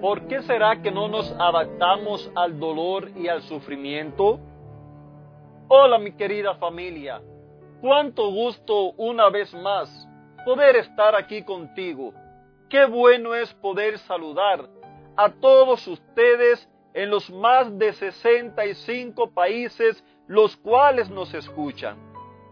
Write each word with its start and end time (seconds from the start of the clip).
¿Por 0.00 0.28
qué 0.28 0.42
será 0.42 0.82
que 0.82 0.90
no 0.90 1.08
nos 1.08 1.32
adaptamos 1.38 2.30
al 2.34 2.60
dolor 2.60 3.10
y 3.16 3.28
al 3.28 3.40
sufrimiento? 3.42 4.38
Hola 5.68 5.98
mi 5.98 6.12
querida 6.12 6.54
familia, 6.56 7.22
cuánto 7.80 8.30
gusto 8.30 8.92
una 8.98 9.30
vez 9.30 9.54
más 9.54 10.06
poder 10.44 10.76
estar 10.76 11.14
aquí 11.14 11.42
contigo. 11.44 12.12
Qué 12.68 12.84
bueno 12.84 13.34
es 13.34 13.54
poder 13.54 13.98
saludar 14.00 14.68
a 15.16 15.30
todos 15.30 15.88
ustedes 15.88 16.68
en 16.92 17.08
los 17.08 17.30
más 17.30 17.78
de 17.78 17.94
65 17.94 19.30
países 19.30 20.04
los 20.26 20.58
cuales 20.58 21.08
nos 21.08 21.32
escuchan. 21.32 21.96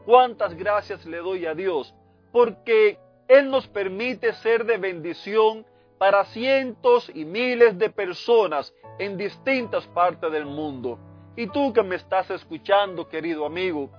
Cuántas 0.06 0.54
gracias 0.54 1.04
le 1.04 1.18
doy 1.18 1.44
a 1.44 1.54
Dios 1.54 1.94
porque 2.32 2.98
Él 3.28 3.50
nos 3.50 3.68
permite 3.68 4.32
ser 4.32 4.64
de 4.64 4.78
bendición 4.78 5.66
para 5.98 6.24
cientos 6.26 7.10
y 7.14 7.24
miles 7.24 7.78
de 7.78 7.90
personas 7.90 8.74
en 8.98 9.16
distintas 9.16 9.86
partes 9.88 10.30
del 10.30 10.46
mundo. 10.46 10.98
Y 11.36 11.46
tú 11.48 11.72
que 11.72 11.82
me 11.82 11.96
estás 11.96 12.30
escuchando, 12.30 13.08
querido 13.08 13.44
amigo, 13.44 13.90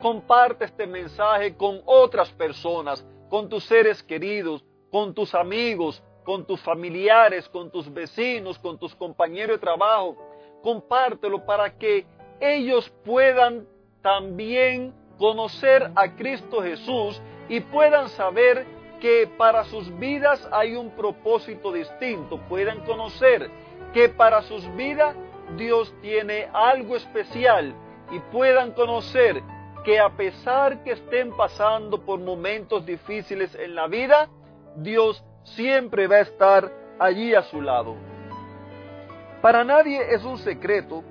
comparte 0.00 0.64
este 0.64 0.86
mensaje 0.86 1.56
con 1.56 1.80
otras 1.84 2.30
personas, 2.30 3.06
con 3.28 3.48
tus 3.48 3.64
seres 3.64 4.02
queridos, 4.02 4.64
con 4.90 5.14
tus 5.14 5.34
amigos, 5.34 6.02
con 6.24 6.46
tus 6.46 6.60
familiares, 6.60 7.48
con 7.48 7.70
tus 7.70 7.92
vecinos, 7.92 8.58
con 8.58 8.78
tus 8.78 8.94
compañeros 8.94 9.56
de 9.56 9.60
trabajo. 9.60 10.16
Compártelo 10.62 11.44
para 11.44 11.76
que 11.76 12.06
ellos 12.40 12.90
puedan 13.04 13.66
también 14.02 14.94
conocer 15.18 15.90
a 15.94 16.16
Cristo 16.16 16.62
Jesús 16.62 17.20
y 17.48 17.60
puedan 17.60 18.08
saber 18.08 18.66
que 19.00 19.26
para 19.38 19.64
sus 19.64 19.98
vidas 19.98 20.46
hay 20.52 20.76
un 20.76 20.90
propósito 20.90 21.72
distinto, 21.72 22.38
puedan 22.48 22.80
conocer 22.84 23.50
que 23.92 24.08
para 24.08 24.42
sus 24.42 24.64
vidas 24.76 25.16
Dios 25.56 25.92
tiene 26.00 26.48
algo 26.52 26.94
especial 26.96 27.74
y 28.12 28.18
puedan 28.32 28.72
conocer 28.72 29.42
que 29.84 29.98
a 29.98 30.10
pesar 30.10 30.84
que 30.84 30.92
estén 30.92 31.34
pasando 31.36 32.04
por 32.04 32.20
momentos 32.20 32.84
difíciles 32.84 33.54
en 33.54 33.74
la 33.74 33.86
vida, 33.86 34.28
Dios 34.76 35.24
siempre 35.42 36.06
va 36.06 36.16
a 36.16 36.20
estar 36.20 36.70
allí 36.98 37.34
a 37.34 37.42
su 37.42 37.62
lado. 37.62 37.96
Para 39.40 39.64
nadie 39.64 40.14
es 40.14 40.22
un 40.22 40.38
secreto 40.38 41.02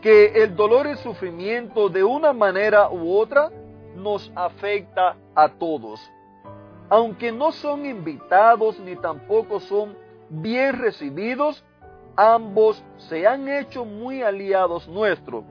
que 0.00 0.42
el 0.42 0.54
dolor 0.54 0.86
y 0.86 0.96
sufrimiento 0.96 1.88
de 1.88 2.04
una 2.04 2.32
manera 2.32 2.88
u 2.90 3.16
otra 3.16 3.50
nos 3.96 4.30
afecta 4.34 5.16
a 5.34 5.48
todos 5.48 6.00
aunque 6.92 7.32
no 7.32 7.52
son 7.52 7.86
invitados 7.86 8.78
ni 8.78 8.96
tampoco 8.96 9.60
son 9.60 9.96
bien 10.28 10.78
recibidos, 10.78 11.64
ambos 12.16 12.84
se 12.98 13.26
han 13.26 13.48
hecho 13.48 13.86
muy 13.86 14.20
aliados 14.20 14.86
nuestros 14.88 15.42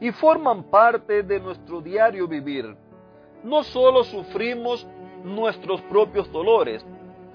y 0.00 0.10
forman 0.12 0.64
parte 0.64 1.22
de 1.22 1.40
nuestro 1.40 1.80
diario 1.80 2.28
vivir. 2.28 2.76
No 3.42 3.62
solo 3.62 4.04
sufrimos 4.04 4.86
nuestros 5.24 5.80
propios 5.80 6.30
dolores, 6.30 6.84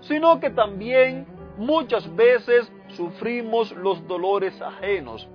sino 0.01 0.39
que 0.39 0.51
también 0.51 1.25
muchas 1.57 2.15
veces 2.15 2.71
sufrimos 2.89 3.71
los 3.71 4.07
dolores 4.07 4.61
ajenos. 4.61 5.27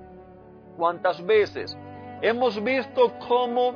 ¿Cuántas 0.76 1.26
veces 1.26 1.76
hemos 2.20 2.62
visto 2.62 3.14
cómo 3.26 3.74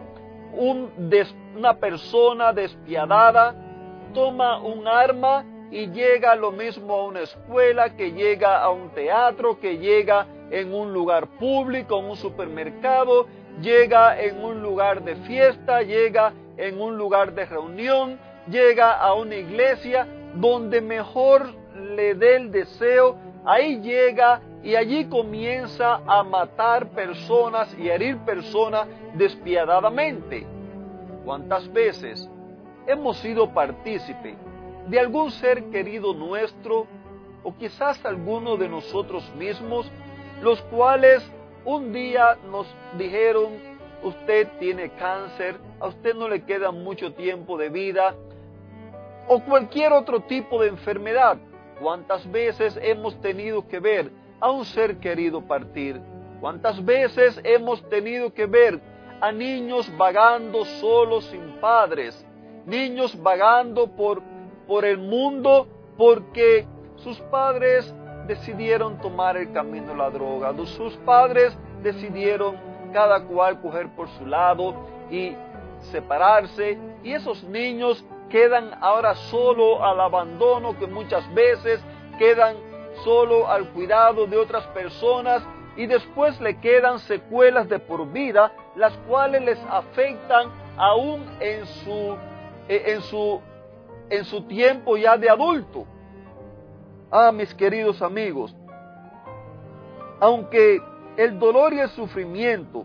una 0.53 1.75
persona 1.81 2.53
despiadada 2.53 3.66
toma 4.13 4.59
un 4.59 4.87
arma 4.87 5.45
y 5.71 5.89
llega 5.89 6.35
lo 6.37 6.53
mismo 6.53 6.95
a 6.95 7.05
una 7.07 7.21
escuela, 7.23 7.97
que 7.97 8.13
llega 8.13 8.63
a 8.63 8.71
un 8.71 8.91
teatro, 8.91 9.59
que 9.59 9.79
llega 9.79 10.27
en 10.51 10.73
un 10.73 10.93
lugar 10.93 11.27
público, 11.39 11.99
en 11.99 12.07
un 12.07 12.17
supermercado, 12.17 13.27
llega 13.61 14.21
en 14.21 14.43
un 14.43 14.63
lugar 14.63 15.03
de 15.03 15.17
fiesta, 15.17 15.83
llega 15.83 16.33
en 16.57 16.81
un 16.81 16.97
lugar 16.97 17.35
de 17.35 17.47
reunión, 17.47 18.19
llega 18.49 18.93
a 18.93 19.15
una 19.15 19.35
iglesia 19.35 20.07
donde 20.35 20.81
mejor 20.81 21.53
le 21.75 22.15
dé 22.15 22.37
el 22.37 22.51
deseo, 22.51 23.17
ahí 23.45 23.81
llega 23.81 24.41
y 24.63 24.75
allí 24.75 25.07
comienza 25.07 26.01
a 26.07 26.23
matar 26.23 26.89
personas 26.91 27.75
y 27.79 27.89
herir 27.89 28.19
personas 28.19 28.87
despiadadamente. 29.15 30.47
¿Cuántas 31.25 31.73
veces 31.73 32.29
hemos 32.87 33.19
sido 33.19 33.53
partícipe 33.53 34.37
de 34.89 35.01
algún 35.01 35.31
ser 35.31 35.65
querido 35.71 36.15
nuestro 36.15 36.87
o 37.43 37.55
quizás 37.57 38.05
alguno 38.05 38.57
de 38.57 38.69
nosotros 38.69 39.25
mismos, 39.37 39.91
los 40.43 40.61
cuales 40.63 41.23
un 41.65 41.93
día 41.93 42.37
nos 42.51 42.67
dijeron, 42.99 43.53
usted 44.03 44.49
tiene 44.59 44.91
cáncer, 44.91 45.57
a 45.81 45.87
usted 45.89 46.15
no 46.15 46.29
le 46.29 46.43
queda 46.45 46.71
mucho 46.71 47.13
tiempo 47.15 47.57
de 47.57 47.69
vida, 47.69 48.15
o 49.29 49.41
cualquier 49.41 49.93
otro 49.93 50.21
tipo 50.21 50.61
de 50.61 50.69
enfermedad. 50.69 51.37
¿Cuántas 51.81 52.29
veces 52.31 52.79
hemos 52.83 53.21
tenido 53.21 53.67
que 53.69 53.79
ver 53.79 54.11
a 54.41 54.51
un 54.51 54.65
ser 54.65 54.99
querido 54.99 55.41
partir? 55.41 56.01
¿Cuántas 56.41 56.85
veces 56.85 57.41
hemos 57.45 57.87
tenido 57.89 58.33
que 58.33 58.47
ver 58.47 58.81
a 59.21 59.31
niños 59.31 59.95
vagando 59.97 60.65
solos 60.65 61.27
sin 61.27 61.61
padres? 61.61 62.26
Niños 62.67 63.21
vagando 63.23 63.89
por, 63.89 64.23
por 64.67 64.85
el 64.85 64.99
mundo 64.99 65.67
porque 65.97 66.67
sus 66.97 67.19
padres 67.31 67.95
decidieron 68.27 68.99
tomar 68.99 69.37
el 69.37 69.53
camino 69.53 69.93
de 69.93 69.97
la 69.97 70.11
droga, 70.11 70.53
sus 70.67 70.95
padres 70.99 71.57
decidieron 71.83 72.57
cada 72.93 73.25
cual 73.25 73.61
coger 73.61 73.89
por 73.95 74.09
su 74.11 74.27
lado 74.27 74.75
y 75.11 75.35
separarse. 75.93 76.79
Y 77.03 77.13
esos 77.13 77.45
niños 77.45 78.05
quedan 78.31 78.73
ahora 78.81 79.15
solo 79.15 79.85
al 79.85 80.01
abandono 80.01 80.77
que 80.79 80.87
muchas 80.87 81.33
veces 81.35 81.81
quedan 82.19 82.57
solo 83.05 83.49
al 83.49 83.69
cuidado 83.71 84.27
de 84.27 84.37
otras 84.37 84.67
personas 84.69 85.43
y 85.77 85.87
después 85.87 86.41
le 86.41 86.59
quedan 86.59 86.99
secuelas 87.01 87.69
de 87.69 87.79
por 87.79 88.11
vida 88.11 88.51
las 88.75 88.97
cuales 89.09 89.43
les 89.43 89.59
afectan 89.69 90.49
aún 90.77 91.25
en 91.41 91.67
su 91.67 92.17
en 92.69 93.01
su, 93.03 93.41
en 94.11 94.25
su 94.25 94.43
tiempo 94.43 94.97
ya 94.97 95.17
de 95.17 95.29
adulto. 95.29 95.87
Ah, 97.11 97.31
mis 97.33 97.55
queridos 97.55 98.03
amigos, 98.03 98.55
aunque 100.21 100.81
el 101.17 101.39
dolor 101.39 101.73
y 101.73 101.81
el 101.81 101.89
sufrimiento 101.91 102.85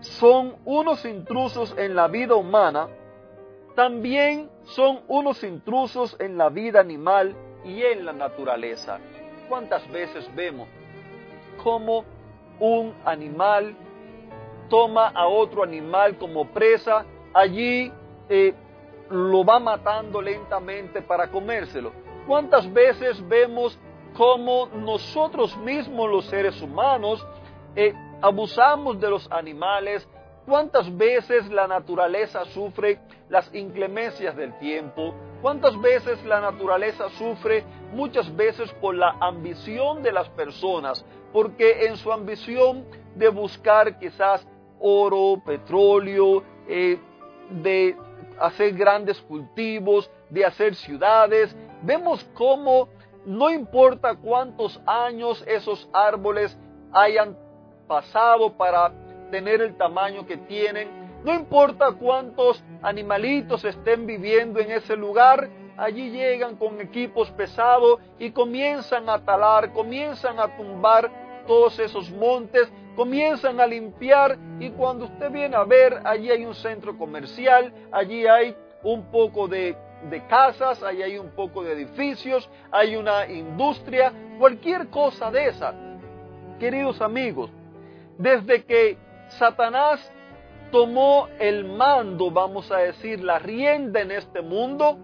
son 0.00 0.56
unos 0.64 1.04
intrusos 1.04 1.74
en 1.78 1.94
la 1.94 2.08
vida 2.08 2.34
humana, 2.34 2.88
también 3.74 4.50
son 4.64 5.00
unos 5.08 5.42
intrusos 5.42 6.16
en 6.20 6.38
la 6.38 6.48
vida 6.48 6.80
animal 6.80 7.34
y 7.64 7.82
en 7.82 8.04
la 8.04 8.12
naturaleza. 8.12 8.98
¿Cuántas 9.48 9.90
veces 9.90 10.28
vemos 10.34 10.68
cómo 11.62 12.04
un 12.60 12.94
animal 13.04 13.74
toma 14.68 15.08
a 15.08 15.26
otro 15.26 15.62
animal 15.62 16.16
como 16.16 16.46
presa? 16.46 17.04
Allí 17.32 17.92
eh, 18.28 18.54
lo 19.10 19.44
va 19.44 19.58
matando 19.58 20.20
lentamente 20.20 21.02
para 21.02 21.30
comérselo. 21.30 21.92
¿Cuántas 22.26 22.70
veces 22.72 23.26
vemos 23.28 23.78
cómo 24.16 24.68
nosotros 24.74 25.56
mismos 25.58 26.10
los 26.10 26.24
seres 26.26 26.60
humanos 26.62 27.26
eh, 27.76 27.92
abusamos 28.22 29.00
de 29.00 29.10
los 29.10 29.30
animales? 29.30 30.08
¿Cuántas 30.46 30.94
veces 30.94 31.48
la 31.50 31.66
naturaleza 31.66 32.44
sufre 32.46 32.98
las 33.28 33.52
inclemencias 33.54 34.36
del 34.36 34.58
tiempo? 34.58 35.14
¿Cuántas 35.40 35.78
veces 35.80 36.22
la 36.24 36.40
naturaleza 36.40 37.08
sufre 37.10 37.64
muchas 37.92 38.34
veces 38.34 38.70
por 38.74 38.94
la 38.94 39.16
ambición 39.20 40.02
de 40.02 40.12
las 40.12 40.28
personas? 40.30 41.04
Porque 41.32 41.86
en 41.86 41.96
su 41.96 42.12
ambición 42.12 42.84
de 43.14 43.28
buscar 43.28 43.98
quizás 43.98 44.46
oro, 44.80 45.42
petróleo, 45.44 46.42
eh, 46.68 46.98
de 47.50 47.96
hacer 48.40 48.74
grandes 48.74 49.20
cultivos, 49.22 50.10
de 50.30 50.44
hacer 50.44 50.74
ciudades. 50.74 51.54
Vemos 51.82 52.24
cómo 52.34 52.88
no 53.24 53.50
importa 53.50 54.16
cuántos 54.16 54.80
años 54.86 55.42
esos 55.46 55.88
árboles 55.92 56.56
hayan 56.92 57.36
pasado 57.86 58.52
para 58.56 58.92
tener 59.30 59.60
el 59.60 59.76
tamaño 59.76 60.26
que 60.26 60.36
tienen, 60.36 60.88
no 61.24 61.34
importa 61.34 61.92
cuántos 61.92 62.62
animalitos 62.82 63.64
estén 63.64 64.06
viviendo 64.06 64.60
en 64.60 64.70
ese 64.70 64.94
lugar, 64.94 65.48
allí 65.76 66.10
llegan 66.10 66.56
con 66.56 66.80
equipos 66.80 67.30
pesados 67.30 67.98
y 68.18 68.30
comienzan 68.30 69.08
a 69.08 69.24
talar, 69.24 69.72
comienzan 69.72 70.38
a 70.38 70.54
tumbar 70.56 71.10
todos 71.46 71.78
esos 71.78 72.10
montes, 72.10 72.70
comienzan 72.94 73.60
a 73.60 73.66
limpiar 73.66 74.38
y 74.60 74.70
cuando 74.70 75.06
usted 75.06 75.30
viene 75.30 75.56
a 75.56 75.64
ver, 75.64 76.00
allí 76.04 76.30
hay 76.30 76.44
un 76.44 76.54
centro 76.54 76.96
comercial, 76.96 77.72
allí 77.92 78.26
hay 78.26 78.56
un 78.82 79.10
poco 79.10 79.48
de, 79.48 79.76
casas, 80.28 80.82
allí 80.82 81.02
hay 81.02 81.18
un 81.18 81.30
poco 81.30 81.64
de 81.64 81.72
edificios, 81.72 82.48
hay 82.70 82.94
una 82.96 83.26
industria, 83.26 84.12
cualquier 84.38 84.88
cosa 84.88 85.30
de 85.30 85.48
esa. 85.48 85.74
Queridos 86.60 87.00
amigos, 87.00 87.50
desde 88.18 88.64
que 88.64 88.96
Satanás 89.38 90.12
tomó 90.70 91.28
el 91.38 91.64
mando, 91.64 92.30
vamos 92.30 92.70
a 92.70 92.78
decir, 92.78 93.22
la 93.24 93.38
rienda 93.38 94.00
en 94.00 94.10
este 94.12 94.40
mundo, 94.40 94.98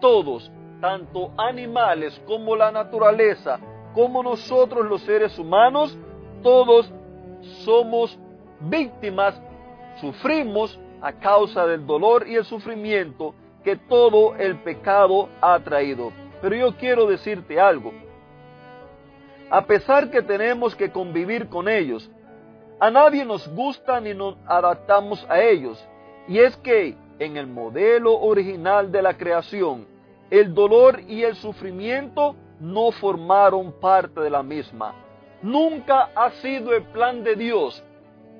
todos, 0.00 0.50
tanto 0.80 1.32
animales 1.36 2.20
como 2.26 2.56
la 2.56 2.70
naturaleza, 2.70 3.58
como 3.94 4.22
nosotros 4.22 4.86
los 4.86 5.02
seres 5.02 5.38
humanos, 5.38 5.96
todos 6.42 6.92
somos 7.64 8.18
víctimas, 8.60 9.40
sufrimos 10.00 10.78
a 11.00 11.12
causa 11.12 11.66
del 11.66 11.86
dolor 11.86 12.26
y 12.26 12.36
el 12.36 12.44
sufrimiento 12.44 13.34
que 13.64 13.76
todo 13.76 14.34
el 14.36 14.58
pecado 14.62 15.28
ha 15.40 15.58
traído. 15.60 16.12
Pero 16.40 16.54
yo 16.54 16.76
quiero 16.76 17.06
decirte 17.06 17.60
algo. 17.60 17.92
A 19.50 19.64
pesar 19.64 20.10
que 20.10 20.22
tenemos 20.22 20.74
que 20.76 20.90
convivir 20.90 21.48
con 21.48 21.68
ellos, 21.68 22.10
a 22.80 22.90
nadie 22.90 23.24
nos 23.24 23.48
gusta 23.48 24.00
ni 24.00 24.14
nos 24.14 24.36
adaptamos 24.46 25.24
a 25.28 25.40
ellos. 25.40 25.82
Y 26.28 26.38
es 26.38 26.56
que 26.58 26.96
en 27.18 27.36
el 27.36 27.46
modelo 27.46 28.18
original 28.20 28.92
de 28.92 29.02
la 29.02 29.16
creación, 29.16 29.86
el 30.30 30.54
dolor 30.54 31.00
y 31.08 31.22
el 31.22 31.34
sufrimiento 31.36 32.36
no 32.60 32.90
formaron 32.92 33.72
parte 33.72 34.20
de 34.20 34.30
la 34.30 34.42
misma. 34.42 34.94
Nunca 35.42 36.10
ha 36.14 36.30
sido 36.32 36.74
el 36.74 36.82
plan 36.84 37.22
de 37.22 37.36
Dios 37.36 37.84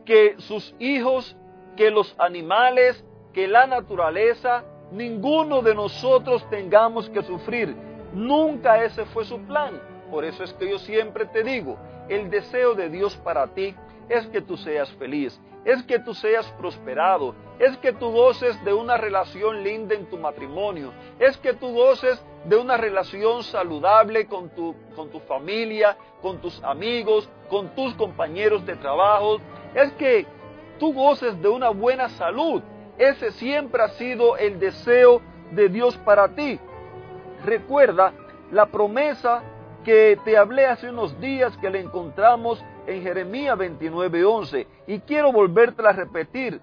que 0.05 0.37
sus 0.39 0.75
hijos, 0.79 1.37
que 1.77 1.91
los 1.91 2.15
animales, 2.19 3.05
que 3.33 3.47
la 3.47 3.67
naturaleza, 3.67 4.65
ninguno 4.91 5.63
de 5.63 5.75
nosotros 5.75 6.49
tengamos 6.51 7.09
que 7.11 7.23
sufrir. 7.23 7.77
Nunca 8.13 8.83
ese 8.83 9.05
fue 9.07 9.25
su 9.25 9.39
plan. 9.43 9.81
Por 10.11 10.25
eso 10.25 10.43
es 10.43 10.53
que 10.55 10.71
yo 10.71 10.79
siempre 10.79 11.27
te 11.27 11.43
digo, 11.43 11.77
el 12.09 12.31
deseo 12.31 12.75
de 12.75 12.89
Dios 12.89 13.17
para 13.19 13.49
ti 13.49 13.75
es 14.09 14.27
que 14.29 14.41
tú 14.41 14.57
seas 14.57 14.91
feliz, 14.93 15.41
es 15.65 15.83
que 15.83 15.99
tú 15.99 16.15
seas 16.15 16.51
prosperado, 16.53 17.35
es 17.59 17.77
que 17.79 17.93
tú 17.93 18.11
goces 18.11 18.63
de 18.65 18.73
una 18.73 18.97
relación 18.97 19.63
linda 19.63 19.95
en 19.95 20.07
tu 20.07 20.17
matrimonio, 20.17 20.93
es 21.19 21.37
que 21.37 21.53
tú 21.53 21.73
goces 21.73 22.23
de 22.45 22.57
una 22.57 22.77
relación 22.77 23.43
saludable 23.43 24.27
con 24.27 24.49
tu, 24.51 24.75
con 24.95 25.11
tu 25.11 25.21
familia, 25.21 25.97
con 26.23 26.39
tus 26.41 26.63
amigos, 26.63 27.29
con 27.51 27.69
tus 27.75 27.95
compañeros 27.95 28.65
de 28.65 28.77
trabajo, 28.77 29.39
es 29.75 29.93
que 29.93 30.27
tú 30.79 30.95
goces 30.95 31.41
de 31.43 31.49
una 31.49 31.71
buena 31.71 32.09
salud. 32.09 32.63
Ese 32.97 33.31
siempre 33.33 33.83
ha 33.83 33.89
sido 33.89 34.37
el 34.37 34.59
deseo 34.59 35.21
de 35.53 35.69
Dios 35.69 35.97
para 35.99 36.29
ti. 36.29 36.59
Recuerda 37.45 38.13
la 38.51 38.67
promesa 38.67 39.43
que 39.85 40.19
te 40.25 40.37
hablé 40.37 40.67
hace 40.67 40.91
unos 40.91 41.19
días 41.21 41.57
que 41.59 41.71
le 41.71 41.81
encontramos 41.81 42.63
en 42.89 43.03
Jeremías 43.03 43.57
29:11 43.57 44.67
y 44.87 44.99
quiero 45.01 45.31
volverte 45.31 45.87
a 45.87 45.93
repetir 45.93 46.61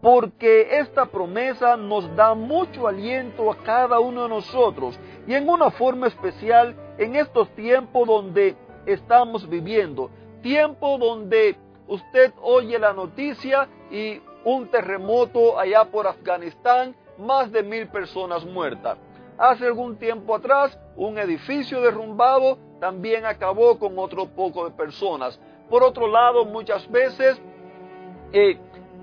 porque 0.00 0.78
esta 0.78 1.06
promesa 1.06 1.76
nos 1.76 2.14
da 2.16 2.34
mucho 2.34 2.88
aliento 2.88 3.50
a 3.50 3.56
cada 3.58 3.98
uno 3.98 4.22
de 4.22 4.28
nosotros 4.28 4.98
y 5.26 5.34
en 5.34 5.48
una 5.48 5.70
forma 5.70 6.06
especial 6.06 6.74
en 6.96 7.16
estos 7.16 7.48
tiempos 7.50 8.06
donde 8.06 8.56
estamos 8.86 9.48
viviendo, 9.48 10.10
tiempo 10.40 10.96
donde 10.98 11.56
usted 11.88 12.32
oye 12.40 12.78
la 12.78 12.92
noticia 12.92 13.68
y 13.90 14.20
un 14.44 14.68
terremoto 14.70 15.58
allá 15.58 15.84
por 15.84 16.06
Afganistán, 16.06 16.94
más 17.18 17.50
de 17.52 17.62
mil 17.62 17.88
personas 17.88 18.44
muertas. 18.44 18.96
Hace 19.38 19.66
algún 19.66 19.96
tiempo 19.96 20.34
atrás, 20.34 20.76
un 20.96 21.16
edificio 21.16 21.80
derrumbado 21.80 22.58
también 22.80 23.24
acabó 23.24 23.78
con 23.78 23.96
otro 23.98 24.26
poco 24.26 24.64
de 24.64 24.72
personas. 24.72 25.38
Por 25.70 25.84
otro 25.84 26.08
lado, 26.08 26.44
muchas 26.44 26.90
veces 26.90 27.40
eh, 28.32 28.58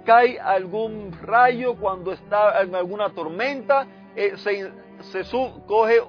cae 0.05 0.37
algún 0.37 1.17
rayo 1.21 1.75
cuando 1.75 2.11
está 2.11 2.61
en 2.61 2.75
alguna 2.75 3.11
tormenta, 3.11 3.87
eh, 4.15 4.33
se, 4.37 5.23
coge, 5.65 6.01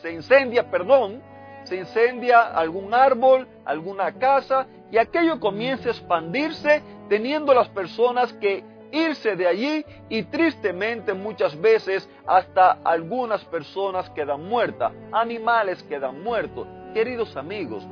se 0.00 0.12
incendia, 0.12 0.70
perdón, 0.70 1.22
se 1.64 1.76
incendia 1.76 2.40
algún 2.40 2.94
árbol, 2.94 3.46
alguna 3.66 4.12
casa, 4.12 4.66
y 4.90 4.96
aquello 4.96 5.40
comienza 5.40 5.88
a 5.88 5.92
expandirse, 5.92 6.82
teniendo 7.08 7.52
las 7.52 7.68
personas 7.68 8.32
que 8.34 8.64
irse 8.96 9.36
de 9.36 9.46
allí 9.46 9.84
y 10.08 10.22
tristemente 10.24 11.12
muchas 11.14 11.58
veces 11.60 12.08
hasta 12.26 12.72
algunas 12.84 13.44
personas 13.44 14.08
quedan 14.10 14.48
muertas, 14.48 14.92
animales 15.12 15.82
quedan 15.82 16.22
muertos. 16.22 16.66
Queridos 16.94 17.36
amigos, 17.36 17.86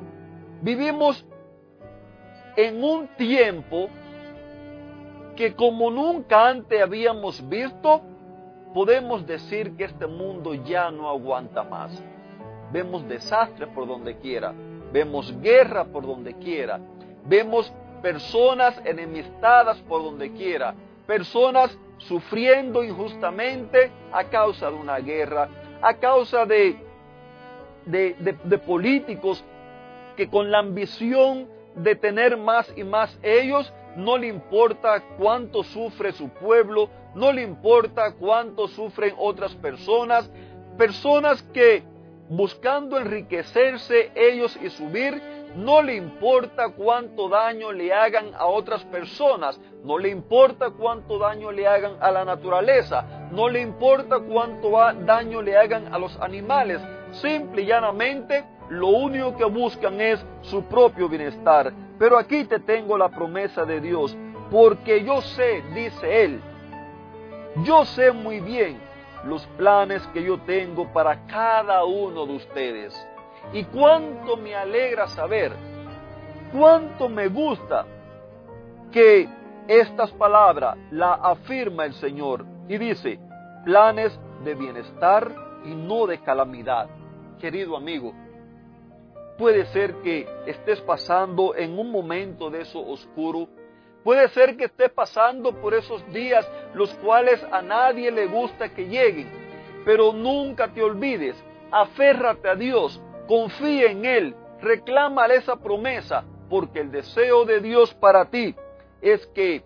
vivimos 0.62 1.24
en 2.56 2.82
un 2.82 3.08
tiempo 3.16 3.88
que 5.36 5.54
como 5.54 5.90
nunca 5.90 6.48
antes 6.48 6.80
habíamos 6.80 7.46
visto, 7.48 8.00
podemos 8.72 9.26
decir 9.26 9.76
que 9.76 9.84
este 9.84 10.06
mundo 10.06 10.54
ya 10.54 10.90
no 10.90 11.08
aguanta 11.08 11.62
más. 11.62 12.02
Vemos 12.72 13.06
desastres 13.08 13.68
por 13.70 13.86
donde 13.86 14.16
quiera, 14.18 14.52
vemos 14.92 15.34
guerra 15.40 15.84
por 15.84 16.06
donde 16.06 16.34
quiera, 16.34 16.80
vemos 17.24 17.72
personas 18.02 18.80
enemistadas 18.84 19.78
por 19.82 20.02
donde 20.02 20.32
quiera, 20.32 20.74
personas 21.06 21.76
sufriendo 21.98 22.82
injustamente 22.84 23.90
a 24.12 24.24
causa 24.24 24.70
de 24.70 24.76
una 24.76 24.98
guerra, 24.98 25.48
a 25.80 25.94
causa 25.94 26.46
de, 26.46 26.78
de, 27.86 28.58
políticos 28.58 29.44
que 30.16 30.28
con 30.28 30.50
la 30.50 30.58
ambición 30.58 31.48
de 31.74 31.96
tener 31.96 32.36
más 32.36 32.72
y 32.76 32.84
más 32.84 33.18
ellos 33.22 33.72
no 33.96 34.18
le 34.18 34.28
importa 34.28 35.02
cuánto 35.18 35.62
sufre 35.62 36.12
su 36.12 36.28
pueblo, 36.28 36.88
no 37.14 37.32
le 37.32 37.42
importa 37.42 38.12
cuánto 38.14 38.68
sufren 38.68 39.14
otras 39.18 39.54
personas, 39.56 40.30
personas 40.76 41.42
que 41.54 41.82
buscando 42.28 42.98
enriquecerse 42.98 44.12
ellos 44.14 44.58
y 44.62 44.70
subir, 44.70 45.20
no 45.56 45.82
le 45.82 45.94
importa 45.94 46.70
cuánto 46.70 47.28
daño 47.28 47.70
le 47.70 47.92
hagan 47.92 48.34
a 48.34 48.46
otras 48.46 48.84
personas, 48.86 49.60
no 49.84 49.98
le 49.98 50.08
importa 50.08 50.70
cuánto 50.70 51.18
daño 51.18 51.52
le 51.52 51.66
hagan 51.66 51.96
a 52.00 52.10
la 52.10 52.24
naturaleza, 52.24 53.28
no 53.30 53.48
le 53.48 53.60
importa 53.60 54.18
cuánto 54.18 54.70
daño 55.04 55.42
le 55.42 55.56
hagan 55.56 55.94
a 55.94 55.98
los 55.98 56.18
animales, 56.20 56.80
simple 57.12 57.62
y 57.62 57.66
llanamente 57.66 58.44
lo 58.70 58.88
único 58.88 59.36
que 59.36 59.44
buscan 59.44 60.00
es 60.00 60.24
su 60.42 60.64
propio 60.64 61.08
bienestar. 61.08 61.72
Pero 61.98 62.18
aquí 62.18 62.44
te 62.44 62.58
tengo 62.58 62.98
la 62.98 63.08
promesa 63.08 63.64
de 63.64 63.80
Dios, 63.80 64.16
porque 64.50 65.04
yo 65.04 65.20
sé, 65.20 65.62
dice 65.74 66.24
Él, 66.24 66.40
yo 67.62 67.84
sé 67.84 68.10
muy 68.10 68.40
bien 68.40 68.83
los 69.26 69.46
planes 69.58 70.06
que 70.08 70.22
yo 70.22 70.38
tengo 70.40 70.92
para 70.92 71.26
cada 71.26 71.84
uno 71.84 72.26
de 72.26 72.34
ustedes. 72.34 73.08
Y 73.52 73.64
cuánto 73.64 74.36
me 74.36 74.54
alegra 74.54 75.06
saber, 75.08 75.52
cuánto 76.52 77.08
me 77.08 77.28
gusta 77.28 77.86
que 78.90 79.28
estas 79.68 80.10
palabras 80.12 80.76
la 80.90 81.14
afirma 81.14 81.84
el 81.84 81.94
Señor 81.94 82.44
y 82.68 82.78
dice, 82.78 83.18
planes 83.64 84.18
de 84.44 84.54
bienestar 84.54 85.30
y 85.64 85.74
no 85.74 86.06
de 86.06 86.18
calamidad. 86.20 86.88
Querido 87.38 87.76
amigo, 87.76 88.14
Puede 89.38 89.66
ser 89.66 89.96
que 89.96 90.28
estés 90.46 90.80
pasando 90.82 91.56
en 91.56 91.76
un 91.76 91.90
momento 91.90 92.50
de 92.50 92.60
eso 92.62 92.78
oscuro. 92.80 93.48
Puede 94.04 94.28
ser 94.28 94.56
que 94.56 94.66
estés 94.66 94.90
pasando 94.90 95.60
por 95.60 95.74
esos 95.74 96.06
días 96.12 96.48
los 96.74 96.92
cuales 96.94 97.44
a 97.50 97.62
nadie 97.62 98.10
le 98.10 98.26
gusta 98.26 98.68
que 98.68 98.86
lleguen. 98.86 99.28
Pero 99.84 100.12
nunca 100.12 100.68
te 100.68 100.82
olvides, 100.82 101.36
aférrate 101.70 102.48
a 102.48 102.54
Dios, 102.54 103.00
confía 103.26 103.90
en 103.90 104.04
Él, 104.04 104.34
reclámale 104.60 105.36
esa 105.36 105.56
promesa, 105.56 106.24
porque 106.48 106.80
el 106.80 106.90
deseo 106.90 107.44
de 107.44 107.60
Dios 107.60 107.94
para 107.94 108.26
ti 108.26 108.54
es 109.00 109.26
que 109.28 109.62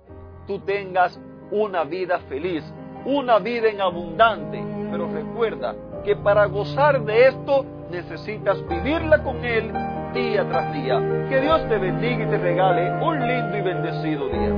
tú 0.46 0.60
tengas 0.60 1.20
una 1.50 1.84
vida 1.84 2.18
feliz, 2.28 2.64
una 3.04 3.38
vida 3.38 3.68
en 3.68 3.80
abundante. 3.80 4.62
Pero 4.90 5.08
recuerda 5.12 5.74
que 6.04 6.16
para 6.16 6.46
gozar 6.46 7.02
de 7.04 7.28
esto 7.28 7.64
necesitas 7.90 8.66
vivirla 8.68 9.22
con 9.22 9.44
Él 9.44 9.72
día 10.14 10.48
tras 10.48 10.72
día. 10.72 11.00
Que 11.28 11.40
Dios 11.40 11.68
te 11.68 11.78
bendiga 11.78 12.24
y 12.24 12.28
te 12.28 12.38
regale 12.38 12.92
un 13.04 13.20
lindo 13.20 13.56
y 13.56 13.62
bendecido 13.62 14.28
día. 14.28 14.57